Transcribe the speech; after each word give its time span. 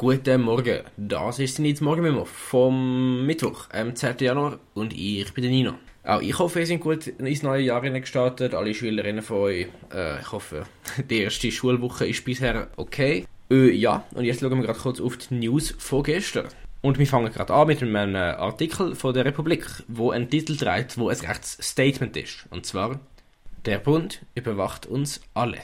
Guten 0.00 0.42
Morgen, 0.42 0.82
das 0.96 1.40
ist 1.40 1.58
die 1.58 1.74
Morgenmemo 1.80 2.24
vom 2.24 3.26
Mittwoch, 3.26 3.66
am 3.72 3.96
10. 3.96 4.14
Januar 4.20 4.60
und 4.74 4.96
ich 4.96 5.34
bin 5.34 5.42
der 5.42 5.50
Nino. 5.50 5.72
Auch 6.04 6.20
ich 6.20 6.38
hoffe, 6.38 6.60
ihr 6.60 6.66
seid 6.68 6.78
gut 6.78 7.08
ins 7.08 7.42
neue 7.42 7.64
Jahr 7.64 7.80
gestartet, 7.80 8.54
alle 8.54 8.74
Schülerinnen 8.74 9.22
von 9.22 9.38
euch. 9.38 9.66
Äh, 9.92 10.20
ich 10.20 10.30
hoffe, 10.30 10.66
die 11.10 11.22
erste 11.22 11.50
Schulwoche 11.50 12.06
ist 12.06 12.24
bisher 12.24 12.68
okay. 12.76 13.26
Äh, 13.50 13.72
ja, 13.72 14.04
und 14.14 14.24
jetzt 14.24 14.38
schauen 14.38 14.60
wir 14.60 14.66
gerade 14.68 14.78
kurz 14.78 15.00
auf 15.00 15.16
die 15.16 15.34
News 15.34 15.74
von 15.76 16.04
gestern. 16.04 16.46
Und 16.80 17.00
wir 17.00 17.06
fangen 17.08 17.32
gerade 17.32 17.52
an 17.52 17.66
mit 17.66 17.82
einem 17.82 18.14
äh, 18.14 18.18
Artikel 18.18 18.94
von 18.94 19.12
der 19.12 19.24
Republik, 19.24 19.66
wo 19.88 20.12
ein 20.12 20.30
Titel 20.30 20.56
trägt, 20.56 20.96
wo 20.96 21.08
ein 21.08 21.16
Rechtsstatement 21.16 22.16
ist. 22.16 22.46
Und 22.50 22.66
zwar, 22.66 23.00
der 23.64 23.78
Bund 23.78 24.24
überwacht 24.36 24.86
uns 24.86 25.20
alle. 25.34 25.58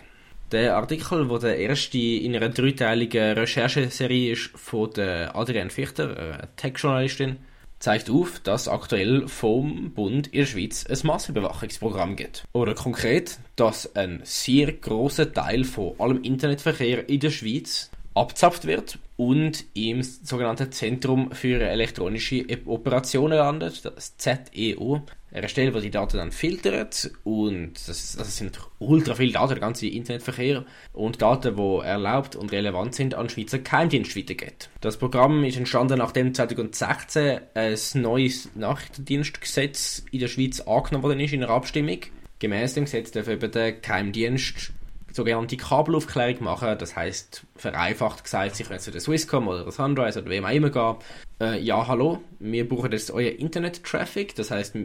Der 0.52 0.76
Artikel, 0.76 1.29
wo 1.29 1.38
der 1.38 1.58
erste 1.58 1.98
in 1.98 2.36
einer 2.36 2.50
dreiteiligen 2.50 3.32
Rechercheserie 3.32 4.32
ist 4.32 4.50
von 4.54 4.90
der 4.92 5.34
Adrienne 5.34 5.70
Fichter, 5.70 6.16
eine 6.16 6.48
Tech-Journalistin, 6.56 7.38
zeigt 7.78 8.09
auf, 8.09 8.41
dass 8.41 8.69
aktuell 8.69 9.27
vom 9.28 9.92
Bund 9.92 10.28
in 10.28 10.41
der 10.41 10.46
Schweiz 10.46 10.86
ein 10.86 10.98
Massüberwachungsprogramm 11.02 12.16
gibt. 12.16 12.45
Oder 12.52 12.74
konkret, 12.74 13.38
dass 13.56 13.95
ein 13.96 14.20
sehr 14.24 14.72
großer 14.72 15.33
Teil 15.33 15.64
von 15.64 15.95
allem 15.98 16.22
Internetverkehr 16.22 17.08
in 17.08 17.20
der 17.20 17.30
Schweiz 17.30 17.91
abzapft 18.14 18.66
wird 18.66 18.98
und 19.16 19.64
im 19.74 20.02
sogenannten 20.02 20.72
Zentrum 20.72 21.33
für 21.33 21.61
elektronische 21.61 22.47
Operationen 22.66 23.38
landet, 23.38 23.84
das 23.84 24.16
ZEO, 24.16 25.02
eine 25.34 25.48
Stelle, 25.48 25.74
wo 25.74 25.80
die 25.80 25.91
Daten 25.91 26.16
dann 26.16 26.30
filtert 26.30 27.11
und 27.24 27.73
das, 27.88 28.16
das 28.16 28.37
sind 28.37 28.59
ultra 28.79 29.15
viele 29.15 29.33
Daten, 29.33 29.48
der 29.48 29.59
ganze 29.59 29.88
Internetverkehr 29.88 30.65
und 30.92 31.20
Daten, 31.20 31.56
die 31.56 31.84
erlaubt 31.84 32.37
und 32.37 32.52
relevant 32.52 32.95
sind, 32.95 33.15
an 33.15 33.29
Schweizer 33.29 33.59
Geheimdienst 33.59 34.16
weitergeht. 34.16 34.70
Das 34.80 34.97
Programm 34.97 35.42
ist 35.45 35.56
entstanden, 35.56 35.98
nachdem 35.98 36.33
2016 36.33 37.41
ein 37.55 37.78
neues 37.95 38.48
Nachrichtendienstgesetz 38.55 40.05
in 40.12 40.20
der 40.20 40.28
Schweiz 40.28 40.61
angenommen 40.61 41.03
worden 41.03 41.20
ist 41.20 41.33
in 41.33 41.42
einer 41.42 41.53
Abstimmung. 41.53 41.98
Gemäß 42.39 42.75
dem 42.75 42.84
Gesetz 42.84 43.11
darf 43.11 43.27
eben 43.28 43.51
der 43.51 43.73
Geheimdienst 43.73 44.73
sogenannte 45.15 45.57
Kabelaufklärung 45.57 46.43
machen. 46.45 46.77
Das 46.79 46.97
heißt, 46.97 47.47
vereinfacht 47.57 48.25
gesagt, 48.25 48.57
Sie 48.57 48.65
können 48.65 48.81
zu 48.81 48.91
der 48.91 49.01
Swisscom 49.01 49.47
oder 49.47 49.62
der 49.62 49.73
Sunrise 49.73 50.20
oder 50.20 50.31
wem 50.31 50.45
auch 50.45 50.51
immer 50.51 50.70
gehen. 50.70 50.97
Äh, 51.41 51.61
ja, 51.61 51.87
hallo, 51.87 52.20
wir 52.41 52.69
brauchen 52.69 52.93
jetzt 52.93 53.11
euer 53.11 53.31
Internet-Traffic. 53.31 54.35
Das 54.35 54.51
heißt, 54.51 54.77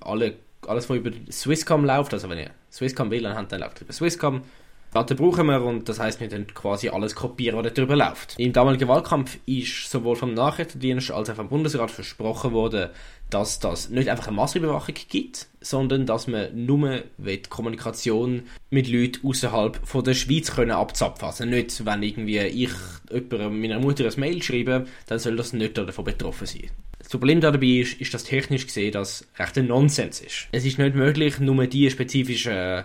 alle, 0.00 0.34
alles, 0.66 0.88
was 0.88 0.96
über 0.96 1.10
Swisscom 1.30 1.84
läuft, 1.84 2.14
also 2.14 2.28
wenn 2.30 2.38
ihr 2.38 2.50
Swisscom 2.70 3.10
WLAN 3.10 3.36
habt, 3.36 3.50
dann 3.52 3.60
läuft 3.60 3.80
über 3.80 3.92
Swisscom. 3.92 4.42
Daten 4.92 5.16
brauchen 5.16 5.46
wir 5.46 5.62
und 5.62 5.88
das 5.88 6.00
heißt, 6.00 6.20
wir 6.20 6.28
können 6.28 6.46
quasi 6.54 6.88
alles 6.88 7.14
kopieren, 7.14 7.62
was 7.62 7.72
darüber 7.74 7.96
läuft. 7.96 8.34
Im 8.38 8.52
damaligen 8.52 8.88
Wahlkampf 8.88 9.38
ist 9.46 9.90
sowohl 9.90 10.16
vom 10.16 10.34
Nachrichtendienst 10.34 11.10
als 11.10 11.28
auch 11.28 11.36
vom 11.36 11.48
Bundesrat 11.48 11.90
versprochen 11.90 12.52
worden, 12.52 12.90
dass 13.30 13.58
das 13.58 13.90
nicht 13.90 14.08
einfach 14.08 14.28
eine 14.28 14.36
Massenüberwachung 14.36 14.94
gibt, 15.08 15.48
sondern 15.60 16.06
dass 16.06 16.28
man 16.28 16.64
nur 16.64 17.02
die 17.18 17.42
Kommunikation 17.48 18.44
mit 18.70 18.88
Leuten 18.88 19.26
außerhalb 19.26 19.80
der 20.04 20.14
Schweiz 20.14 20.54
können 20.54 20.70
abzapfen. 20.70 21.26
Also 21.26 21.44
nicht, 21.44 21.84
wenn 21.84 22.02
irgendwie 22.02 22.38
ich 22.38 22.70
jemandem 23.10 23.60
meiner 23.60 23.80
Mutter 23.80 24.04
ein 24.04 24.20
Mail 24.20 24.42
schreibe, 24.42 24.86
dann 25.06 25.18
soll 25.18 25.36
das 25.36 25.52
nicht 25.52 25.76
davon 25.76 26.04
betroffen 26.04 26.46
sein. 26.46 26.70
Das 26.98 27.08
Problem 27.08 27.40
dabei 27.40 27.66
ist, 27.66 28.00
ist, 28.00 28.14
dass 28.14 28.24
technisch 28.24 28.66
gesehen 28.66 28.92
das 28.92 29.26
recht 29.38 29.58
ein 29.58 29.66
Nonsens 29.66 30.20
ist. 30.20 30.48
Es 30.52 30.64
ist 30.64 30.78
nicht 30.78 30.94
möglich, 30.94 31.38
nur 31.38 31.66
die 31.66 31.90
spezifischen 31.90 32.84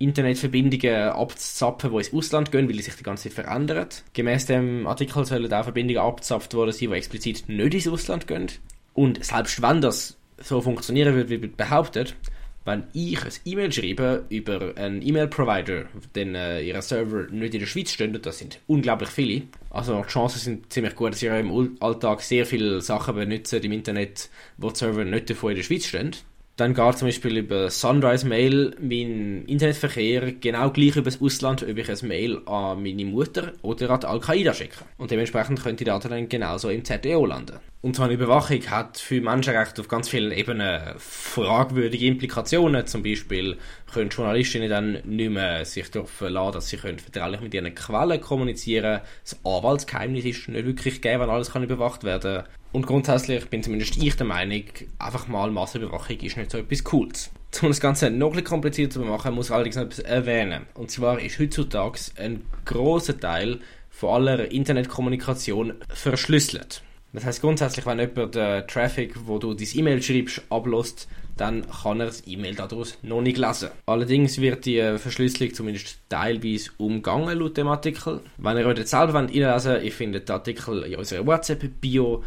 Internetverbindungen 0.00 1.10
abzuzapfen, 1.10 1.90
die 1.90 1.98
ins 1.98 2.12
Ausland 2.12 2.50
gehen, 2.50 2.68
weil 2.68 2.80
sich 2.80 2.94
die 2.94 3.02
ganze 3.02 3.24
Zeit 3.24 3.44
verändern. 3.44 3.86
Gemäß 4.14 4.46
dem 4.46 4.86
Artikel 4.86 5.24
sollen 5.24 5.52
auch 5.52 5.62
Verbindungen 5.62 6.02
abgezapft 6.02 6.54
worden 6.54 6.72
sein, 6.72 6.90
die 6.90 6.96
explizit 6.96 7.48
nicht 7.48 7.74
ins 7.74 7.88
Ausland 7.88 8.26
gehen. 8.26 8.48
Und 8.94 9.24
selbst 9.24 9.62
wenn 9.62 9.80
das 9.80 10.16
so 10.38 10.60
funktionieren 10.60 11.14
würde, 11.14 11.30
wie 11.30 11.46
behauptet, 11.46 12.16
wenn 12.64 12.84
ich 12.92 13.22
ein 13.24 13.32
E-Mail 13.44 13.72
schreibe 13.72 14.24
über 14.28 14.72
einen 14.76 15.02
E-Mail-Provider, 15.02 15.86
den 16.14 16.34
äh, 16.34 16.60
ihre 16.62 16.82
Server 16.82 17.26
nicht 17.30 17.54
in 17.54 17.60
der 17.60 17.66
Schweiz 17.66 17.92
stehen, 17.92 18.18
das 18.20 18.38
sind 18.38 18.60
unglaublich 18.66 19.10
viele, 19.10 19.42
also 19.70 20.02
die 20.02 20.08
Chancen 20.08 20.38
sind 20.38 20.72
ziemlich 20.72 20.94
gut, 20.94 21.12
dass 21.12 21.22
ihr 21.22 21.38
im 21.38 21.76
Alltag 21.80 22.20
sehr 22.20 22.44
viele 22.44 22.80
Sachen 22.80 23.14
benutzt 23.14 23.52
im 23.52 23.72
Internet, 23.72 24.28
wo 24.58 24.70
die 24.70 24.78
Server 24.78 25.04
nicht 25.04 25.30
davon 25.30 25.50
in 25.50 25.56
der 25.56 25.62
Schweiz 25.62 25.86
stehen, 25.86 26.12
dann 26.60 26.74
geht 26.74 26.98
zum 26.98 27.08
Beispiel 27.08 27.38
über 27.38 27.70
Sunrise 27.70 28.26
Mail 28.26 28.76
mein 28.80 29.44
Internetverkehr 29.46 30.32
genau 30.32 30.70
gleich 30.70 30.96
über 30.96 31.10
das 31.10 31.20
Ausland, 31.20 31.62
ob 31.62 31.76
ich 31.76 31.88
ein 31.88 32.08
Mail 32.08 32.42
an 32.46 32.82
meine 32.82 33.04
Mutter 33.06 33.52
oder 33.62 33.90
an 33.90 34.04
Al-Qaida 34.04 34.52
schicke. 34.52 34.84
Und 34.98 35.10
dementsprechend 35.10 35.62
können 35.62 35.78
die 35.78 35.84
Daten 35.84 36.10
dann 36.10 36.28
genauso 36.28 36.68
im 36.68 36.84
ZDO 36.84 37.24
landen. 37.24 37.58
Und 37.82 37.96
so 37.96 38.02
eine 38.02 38.12
Überwachung 38.12 38.60
hat 38.68 38.98
für 38.98 39.22
Menschenrechte 39.22 39.80
auf 39.80 39.88
ganz 39.88 40.10
vielen 40.10 40.32
Ebenen 40.32 40.82
fragwürdige 40.98 42.08
Implikationen. 42.08 42.86
Zum 42.86 43.02
Beispiel 43.02 43.56
können 43.90 44.10
Journalistinnen 44.10 44.68
dann 44.68 44.98
nicht 45.04 45.30
mehr 45.30 45.64
sich 45.64 45.90
darauf 45.90 46.10
verlassen, 46.10 46.52
dass 46.52 46.68
sie 46.68 46.76
vertraulich 46.76 47.40
mit 47.40 47.54
ihren 47.54 47.74
Quellen 47.74 48.20
kommunizieren 48.20 48.98
können. 48.98 49.08
Das 49.22 49.38
Anwaltsgeheimnis 49.44 50.26
ist 50.26 50.48
nicht 50.50 50.66
wirklich 50.66 51.00
gegeben, 51.00 51.22
wenn 51.22 51.30
alles 51.30 51.52
kann 51.52 51.62
überwacht 51.62 52.04
werden 52.04 52.44
Und 52.72 52.86
grundsätzlich 52.86 53.46
bin 53.46 53.62
zumindest 53.62 53.96
ich 53.96 54.14
der 54.14 54.26
Meinung, 54.26 54.64
einfach 54.98 55.26
mal 55.26 55.50
Massenüberwachung 55.50 56.18
ist 56.18 56.36
nicht 56.36 56.50
so 56.50 56.58
etwas 56.58 56.84
Cooles. 56.84 57.30
Um 57.62 57.68
das 57.68 57.80
Ganze 57.80 58.10
noch 58.10 58.36
ein 58.36 58.44
komplizierter 58.44 59.00
zu 59.00 59.06
machen, 59.06 59.34
muss 59.34 59.46
ich 59.46 59.54
allerdings 59.54 59.76
noch 59.76 59.84
etwas 59.84 60.00
erwähnen. 60.00 60.66
Und 60.74 60.90
zwar 60.90 61.18
ist 61.18 61.38
heutzutage 61.38 61.98
ein 62.16 62.42
großer 62.66 63.18
Teil 63.18 63.60
von 63.88 64.10
aller 64.10 64.52
Internetkommunikation 64.52 65.72
verschlüsselt. 65.88 66.82
Das 67.12 67.24
heißt 67.24 67.40
grundsätzlich, 67.40 67.86
wenn 67.86 67.98
jemand 67.98 68.34
den 68.34 68.66
Traffic, 68.68 69.14
wo 69.26 69.38
du 69.38 69.54
dein 69.54 69.68
E-Mail 69.74 70.02
schreibst, 70.02 70.42
ablässt, 70.48 71.08
dann 71.36 71.64
kann 71.70 72.00
er 72.00 72.06
das 72.06 72.22
E-Mail 72.26 72.54
daraus 72.54 72.98
noch 73.02 73.22
nicht 73.22 73.38
lesen. 73.38 73.70
Allerdings 73.86 74.40
wird 74.40 74.66
die 74.66 74.80
Verschlüsselung 74.98 75.54
zumindest 75.54 75.98
teilweise 76.08 76.70
umgangen 76.76 77.38
laut 77.38 77.56
dem 77.56 77.68
Artikel. 77.68 78.20
Wenn 78.36 78.58
ihr 78.58 78.66
euch 78.66 78.78
jetzt 78.78 78.90
selber 78.90 79.14
reinlesen 79.14 79.72
wollt, 79.72 79.84
ihr 79.84 79.92
findet 79.92 80.28
den 80.28 80.34
Artikel 80.34 80.82
in 80.82 80.96
unserer 80.96 81.26
WhatsApp-Bio 81.26 82.22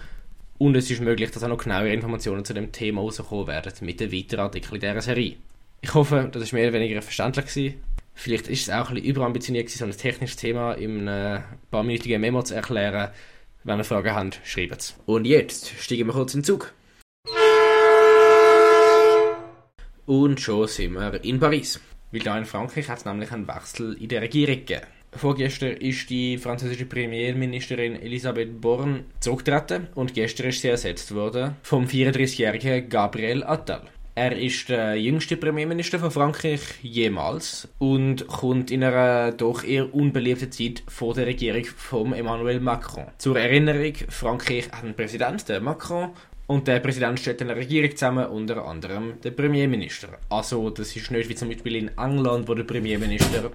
und 0.58 0.76
es 0.76 0.90
ist 0.90 1.02
möglich, 1.02 1.32
dass 1.32 1.44
auch 1.44 1.50
noch 1.50 1.58
genauere 1.58 1.94
Informationen 1.94 2.44
zu 2.44 2.54
dem 2.54 2.72
Thema 2.72 3.02
rauskommen 3.02 3.48
werden 3.48 3.74
mit 3.82 4.00
den 4.00 4.12
weiteren 4.12 4.42
Artikeln 4.42 4.76
in 4.76 4.82
dieser 4.82 5.02
Serie. 5.02 5.36
Ich 5.82 5.94
hoffe, 5.94 6.30
das 6.32 6.44
ist 6.44 6.54
mehr 6.54 6.70
oder 6.70 6.80
weniger 6.80 7.02
verständlich 7.02 7.46
gewesen. 7.46 7.76
Vielleicht 8.16 8.48
ist 8.48 8.64
es 8.64 8.70
auch 8.70 8.90
ein 8.90 8.96
bisschen 8.96 9.10
überambitioniert 9.10 9.68
gewesen, 9.68 9.80
so 9.80 9.86
ein 9.86 9.92
technisches 9.92 10.38
Thema 10.38 10.74
in 10.74 11.08
einem 11.08 11.44
paar 11.72 11.84
minütigen 11.84 12.22
Memo 12.22 12.44
zu 12.44 12.56
erklären. 12.56 13.10
Wenn 13.66 13.80
ihr 13.80 13.86
Fragen 13.86 14.14
habt, 14.14 14.42
schreibt 14.44 14.82
es. 14.82 14.96
Und 15.06 15.26
jetzt 15.26 15.70
steigen 15.80 16.08
wir 16.08 16.14
kurz 16.14 16.34
in 16.34 16.42
den 16.42 16.46
Zug. 16.46 16.74
Und 20.06 20.42
schon 20.42 20.68
sind 20.68 20.94
wir 20.94 21.24
in 21.24 21.40
Paris. 21.40 21.80
Weil 22.12 22.22
da 22.22 22.38
in 22.38 22.46
Frankreich 22.46 22.90
hat 22.90 23.00
es 23.00 23.06
nämlich 23.06 23.32
einen 23.32 23.48
Wechsel 23.48 23.94
in 23.94 24.10
der 24.10 24.22
Regierung 24.22 24.58
gegeben. 24.58 24.86
Vorgestern 25.14 25.78
ist 25.78 26.10
die 26.10 26.38
französische 26.38 26.86
Premierministerin 26.86 27.96
Elisabeth 27.96 28.60
Borne 28.60 29.06
zurückgetreten 29.20 29.88
und 29.96 30.14
gestern 30.14 30.48
ist 30.48 30.62
sie 30.62 30.70
ersetzt 30.70 31.14
worden 31.14 31.56
vom 31.62 31.86
34-jährigen 31.86 32.90
Gabriel 32.90 33.44
Attal. 33.44 33.84
Er 34.16 34.38
ist 34.38 34.70
der 34.70 34.96
jüngste 34.96 35.38
Premierminister 35.38 35.98
von 35.98 36.12
Frankreich 36.12 36.62
jemals 36.84 37.68
und 37.80 38.28
kommt 38.28 38.70
in 38.70 38.84
einer 38.84 39.32
doch 39.32 39.64
eher 39.64 39.92
unbeliebten 39.92 40.52
Zeit 40.52 40.84
vor 40.88 41.16
der 41.16 41.26
Regierung 41.26 41.66
von 41.66 42.14
Emmanuel 42.14 42.60
Macron. 42.60 43.08
Zur 43.18 43.40
Erinnerung, 43.40 43.94
Frankreich 44.10 44.68
hat 44.72 44.84
einen 44.84 44.96
Präsident, 44.96 45.50
der 45.50 45.62
Macron, 45.62 46.12
und 46.46 46.68
der 46.68 46.80
Präsident 46.80 47.20
stellt 47.20 47.42
eine 47.42 47.56
Regierung 47.56 47.90
zusammen, 47.96 48.28
unter 48.28 48.64
anderem 48.64 49.20
der 49.24 49.32
Premierminister. 49.32 50.10
Also 50.30 50.70
das 50.70 50.96
ist 50.96 51.10
nicht 51.10 51.30
wie 51.30 51.36
zum 51.36 51.50
Beispiel 51.50 51.76
in 51.78 51.98
England, 51.98 52.48
wo 52.48 52.54
der 52.54 52.66
Premierminister 52.66 53.50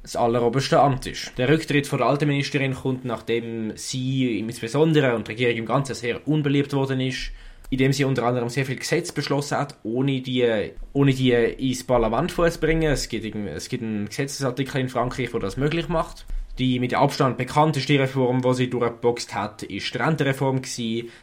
das 0.00 0.14
alleroberste 0.14 0.78
Amt 0.78 1.08
ist. 1.08 1.32
Der 1.38 1.48
Rücktritt 1.48 1.88
von 1.88 1.98
der 1.98 2.06
alten 2.06 2.28
Ministerin 2.28 2.74
kommt, 2.74 3.04
nachdem 3.04 3.72
sie 3.74 4.38
insbesondere 4.38 5.16
und 5.16 5.26
die 5.26 5.32
Regierung 5.32 5.56
im 5.56 5.66
Ganzen 5.66 5.96
sehr 5.96 6.28
unbeliebt 6.28 6.72
worden 6.72 7.00
ist 7.00 7.32
indem 7.74 7.92
sie 7.92 8.04
unter 8.04 8.24
anderem 8.24 8.48
sehr 8.48 8.64
viel 8.64 8.76
Gesetze 8.76 9.12
beschlossen 9.12 9.58
hat, 9.58 9.76
ohne 9.82 10.20
die, 10.20 10.70
ohne 10.92 11.12
die 11.12 11.32
ins 11.32 11.84
Parlament 11.84 12.32
vorzubringen. 12.32 12.92
Es 12.92 13.08
gibt, 13.08 13.24
es 13.24 13.68
gibt 13.68 13.82
einen 13.82 14.08
Gesetzesartikel 14.08 14.80
in 14.80 14.88
Frankreich, 14.88 15.30
der 15.30 15.40
das 15.40 15.56
möglich 15.56 15.88
macht. 15.88 16.24
Die 16.58 16.78
mit 16.78 16.94
Abstand 16.94 17.36
bekannteste 17.36 17.98
Reform, 17.98 18.40
die 18.40 18.54
sie 18.54 18.70
durchgeboxt 18.70 19.34
hat, 19.34 19.64
ist 19.64 19.92
die 19.92 19.98
Rentenreform 19.98 20.62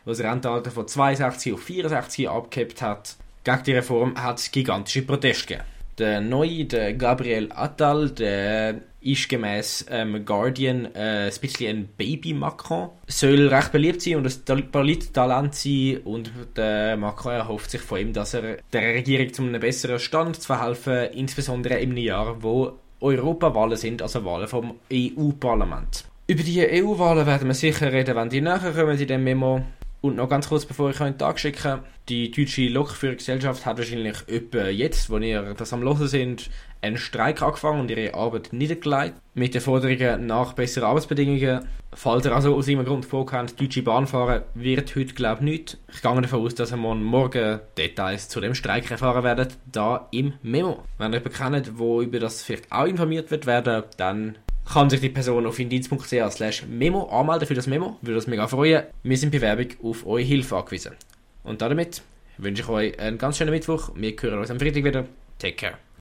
wo 0.05 0.13
sie 0.13 0.23
Rentenalter 0.23 0.71
von 0.71 0.87
62 0.87 1.53
auf 1.53 1.63
64 1.63 2.29
abgehabt 2.29 2.81
hat. 2.81 3.15
Gegen 3.45 3.63
die 3.63 3.71
Reform 3.73 4.21
hat 4.21 4.39
es 4.39 4.51
gigantische 4.51 5.03
Proteste 5.03 5.47
gegeben. 5.47 5.67
Der 5.97 6.19
neue, 6.19 6.65
der 6.65 6.93
Gabriel 6.93 7.49
Attal, 7.53 8.09
der 8.09 8.81
ist 9.01 9.29
gemäß 9.29 9.85
ähm, 9.89 10.23
Guardian 10.25 10.93
äh, 10.95 11.29
ein 11.31 11.39
bisschen 11.41 11.77
ein 11.77 11.89
Baby-Macron. 11.97 12.89
Soll 13.07 13.47
recht 13.47 13.71
beliebt 13.71 14.01
sein 14.01 14.17
und 14.17 14.49
ein 14.49 14.71
Polit-Talent 14.71 15.55
sein 15.55 16.01
und 16.05 16.31
der 16.55 16.97
Macron 16.97 17.33
erhofft 17.33 17.71
sich 17.71 17.81
von 17.81 17.99
ihm, 17.99 18.13
dass 18.13 18.33
er 18.33 18.57
der 18.71 18.93
Regierung 18.93 19.33
zu 19.33 19.41
einem 19.41 19.59
besseren 19.59 19.99
Stand 19.99 20.41
zu 20.41 20.47
verhelfen, 20.47 21.11
insbesondere 21.13 21.79
im 21.79 21.97
Jahr, 21.97 22.41
wo 22.43 22.73
Europawahlen 23.01 23.77
sind, 23.77 24.01
also 24.01 24.23
Wahlen 24.23 24.47
vom 24.47 24.75
EU-Parlament. 24.93 26.05
Über 26.27 26.43
die 26.43 26.61
EU-Wahlen 26.61 27.25
werden 27.25 27.47
wir 27.47 27.55
sicher 27.55 27.91
reden, 27.91 28.15
wenn 28.15 28.29
die 28.29 28.41
näher 28.41 28.71
kommen 28.73 28.97
in 28.97 29.07
dem 29.07 29.23
Memo. 29.23 29.63
Und 30.01 30.15
noch 30.15 30.27
ganz 30.27 30.49
kurz, 30.49 30.65
bevor 30.65 30.89
ich 30.89 30.95
euch 30.95 31.01
einen 31.01 31.17
Tag 31.19 31.39
schicke, 31.39 31.83
die 32.09 32.31
deutsche 32.31 32.67
Lokführergesellschaft 32.69 33.67
hat 33.67 33.77
wahrscheinlich 33.77 34.17
etwa 34.27 34.67
jetzt, 34.67 35.11
wo 35.11 35.17
ihr 35.19 35.53
das 35.53 35.73
am 35.73 35.83
Hören 35.83 36.07
sind, 36.07 36.49
einen 36.81 36.97
Streik 36.97 37.43
angefangen 37.43 37.81
und 37.81 37.91
ihre 37.91 38.15
Arbeit 38.15 38.51
niedergelegt. 38.51 39.13
Mit 39.35 39.53
den 39.53 39.61
Forderungen 39.61 40.25
nach 40.25 40.53
besseren 40.53 40.89
Arbeitsbedingungen. 40.89 41.67
Falls 41.93 42.25
ihr 42.25 42.33
also 42.33 42.55
aus 42.55 42.67
irgendeinem 42.67 42.93
Grund 42.93 43.05
vorkennt, 43.05 43.61
deutsche 43.61 43.83
Bahn 43.83 44.07
fahren, 44.07 44.41
wird 44.55 44.95
heute, 44.95 45.13
glaube 45.13 45.41
ich, 45.41 45.51
nicht. 45.51 45.77
Ich 45.93 46.01
gehe 46.01 46.21
davon 46.21 46.45
aus, 46.45 46.55
dass 46.55 46.71
wir 46.71 46.77
morgen 46.77 47.59
Details 47.77 48.27
zu 48.27 48.41
dem 48.41 48.55
Streik 48.55 48.89
erfahren 48.89 49.23
werden, 49.23 49.49
da 49.71 50.07
im 50.11 50.33
Memo. 50.41 50.83
Wenn 50.97 51.13
ihr 51.13 51.19
jemanden 51.19 51.37
kennt, 51.37 51.77
wo 51.77 52.01
über 52.01 52.19
das 52.19 52.41
vielleicht 52.41 52.71
auch 52.71 52.85
informiert 52.85 53.29
wird 53.29 53.45
werden, 53.45 53.83
dann 53.97 54.37
kann 54.71 54.89
sich 54.89 55.01
die 55.01 55.09
Person 55.09 55.45
auf 55.45 55.59
indienst.ch 55.59 56.63
Memo 56.67 57.03
anmelden 57.05 57.47
für 57.47 57.53
das 57.53 57.67
Memo. 57.67 57.97
Würde 58.01 58.15
uns 58.15 58.27
mega 58.27 58.47
freuen. 58.47 58.83
Wir 59.03 59.17
sind 59.17 59.31
bei 59.31 59.41
Werbung 59.41 59.67
auf 59.83 60.05
eure 60.05 60.21
Hilfe 60.21 60.55
angewiesen. 60.55 60.93
Und 61.43 61.61
damit 61.61 62.01
wünsche 62.37 62.63
ich 62.63 62.69
euch 62.69 62.99
einen 62.99 63.17
ganz 63.17 63.37
schönen 63.37 63.51
Mittwoch. 63.51 63.91
Wir 63.95 64.15
hören 64.19 64.39
uns 64.39 64.51
am 64.51 64.59
Freitag 64.59 64.83
wieder. 64.83 65.05
Take 65.39 65.55
care. 65.55 65.81